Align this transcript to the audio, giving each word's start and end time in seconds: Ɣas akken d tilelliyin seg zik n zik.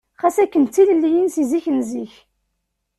Ɣas 0.21 0.37
akken 0.43 0.63
d 0.65 0.71
tilelliyin 0.73 1.29
seg 1.35 1.45
zik 1.51 1.65
n 1.75 1.79
zik. 1.91 2.13